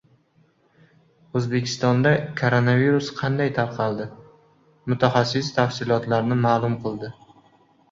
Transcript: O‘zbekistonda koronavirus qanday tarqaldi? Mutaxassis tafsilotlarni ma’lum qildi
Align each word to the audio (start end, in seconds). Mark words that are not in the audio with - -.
O‘zbekistonda 1.39 2.13
koronavirus 2.39 3.11
qanday 3.21 3.53
tarqaldi? 3.59 4.09
Mutaxassis 4.95 5.55
tafsilotlarni 5.61 6.41
ma’lum 6.49 6.83
qildi 6.89 7.15